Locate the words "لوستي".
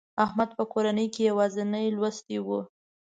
1.97-2.37